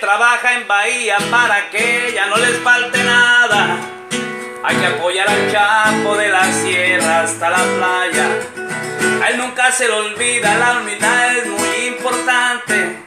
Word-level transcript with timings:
trabaja 0.00 0.54
en 0.54 0.66
Bahía 0.66 1.18
para 1.30 1.70
que 1.70 2.12
ya 2.14 2.26
no 2.26 2.36
les 2.36 2.58
falte 2.60 3.02
nada. 3.02 3.76
Hay 4.64 4.76
que 4.76 4.86
apoyar 4.86 5.28
al 5.28 5.50
Chapo 5.50 6.16
de 6.16 6.28
la 6.28 6.44
sierra 6.52 7.22
hasta 7.22 7.50
la 7.50 7.58
playa. 7.58 8.28
A 9.22 9.30
él 9.30 9.38
nunca 9.38 9.72
se 9.72 9.86
le 9.86 9.94
olvida, 9.94 10.54
la 10.56 10.78
humildad 10.80 11.36
es 11.36 11.46
muy 11.46 11.86
importante. 11.88 12.98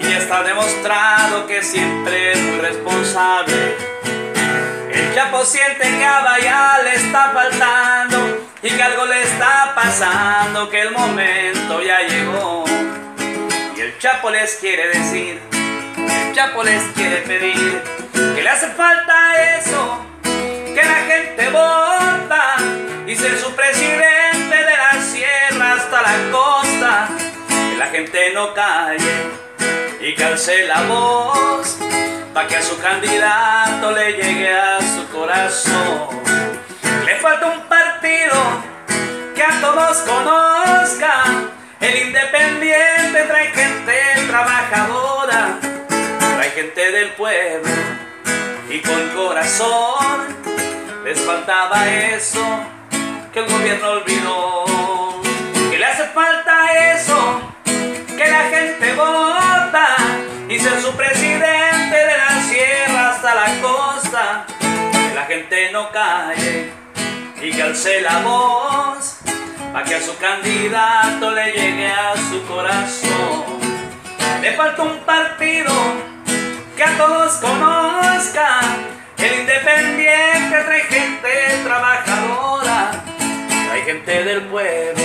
Y 0.00 0.12
está 0.12 0.42
demostrado 0.42 1.46
que 1.46 1.62
siempre 1.62 2.32
es 2.32 2.40
muy 2.40 2.60
responsable. 2.60 3.76
El 4.92 5.14
Chapo 5.14 5.44
siente 5.44 5.82
que 5.82 6.04
a 6.04 6.20
Bahía 6.20 6.78
le 6.84 6.94
está 6.94 7.30
faltando 7.32 8.46
y 8.62 8.70
que 8.70 8.82
algo 8.82 9.06
le 9.06 9.22
está 9.22 9.72
pasando, 9.74 10.68
que 10.68 10.80
el 10.82 10.92
momento 10.92 11.82
ya 11.82 12.00
llegó. 12.02 12.64
Y 13.76 13.80
el 13.80 13.98
Chapo 13.98 14.30
les 14.30 14.56
quiere 14.56 14.88
decir, 14.88 15.57
el 16.38 16.44
Chapo 16.44 16.62
les 16.62 16.82
quiere 16.94 17.16
pedir, 17.22 17.82
que 18.12 18.42
le 18.42 18.48
hace 18.48 18.68
falta 18.68 19.58
eso, 19.58 20.04
que 20.22 20.82
la 20.82 21.00
gente 21.10 21.48
vota 21.48 22.56
y 23.06 23.16
ser 23.16 23.36
su 23.36 23.52
presidente 23.56 24.56
de 24.56 24.76
la 24.76 25.02
sierra 25.02 25.72
hasta 25.72 26.00
la 26.00 26.30
costa, 26.30 27.08
que 27.48 27.76
la 27.76 27.86
gente 27.86 28.32
no 28.34 28.54
calle 28.54 29.26
y 30.00 30.14
calce 30.14 30.66
la 30.68 30.82
voz, 30.82 31.76
para 32.32 32.46
que 32.46 32.56
a 32.56 32.62
su 32.62 32.78
candidato 32.78 33.90
le 33.90 34.12
llegue 34.12 34.54
a 34.54 34.78
su 34.80 35.08
corazón. 35.08 36.22
Le 37.04 37.16
falta 37.16 37.46
un 37.46 37.62
partido 37.62 38.34
que 39.34 39.42
a 39.42 39.60
todos 39.60 39.98
conozca. 39.98 41.24
El 41.80 42.08
independiente 42.08 43.24
trae 43.26 43.46
gente 43.52 44.26
trabajadora, 44.28 45.58
gente 46.58 46.90
del 46.90 47.10
pueblo 47.10 47.70
y 48.68 48.80
con 48.80 49.08
corazón. 49.10 50.26
Les 51.04 51.20
faltaba 51.20 51.88
eso 51.88 52.44
que 53.32 53.38
el 53.38 53.46
gobierno 53.46 53.90
olvidó. 53.90 54.64
Que 55.70 55.78
le 55.78 55.84
hace 55.84 56.06
falta 56.08 56.92
eso, 56.94 57.52
que 57.64 58.28
la 58.28 58.42
gente 58.50 58.92
vota 58.94 59.96
y 60.48 60.58
ser 60.58 60.80
su 60.80 60.90
presidente 60.96 61.96
de 61.96 62.18
la 62.18 62.42
sierra 62.42 63.10
hasta 63.10 63.34
la 63.36 63.60
costa. 63.62 64.46
Que 64.58 65.14
la 65.14 65.26
gente 65.26 65.70
no 65.70 65.92
calle 65.92 66.72
y 67.40 67.52
que 67.52 67.62
alce 67.62 68.00
la 68.00 68.18
voz 68.22 69.18
para 69.72 69.84
que 69.84 69.94
a 69.94 70.00
su 70.00 70.16
candidato 70.18 71.30
le 71.30 71.52
llegue 71.52 71.86
a 71.86 72.16
su 72.16 72.44
corazón. 72.48 73.44
Le 74.42 74.52
falta 74.54 74.82
un 74.82 74.98
partido 75.04 75.97
que 76.98 77.04
todos 77.04 77.32
conozca, 77.34 78.60
el 79.18 79.40
independiente 79.40 80.62
trae 80.64 80.80
gente 80.82 81.28
trabajadora, 81.62 82.90
trae 83.68 83.82
gente 83.82 84.24
del 84.24 84.42
pueblo 84.46 85.04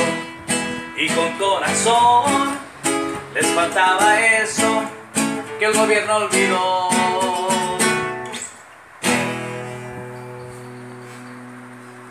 y 0.97 1.07
con 1.09 1.31
corazón. 1.33 2.57
Les 3.35 3.45
faltaba 3.47 4.19
eso 4.19 4.83
que 5.59 5.65
el 5.65 5.73
gobierno 5.73 6.15
olvidó. 6.15 6.92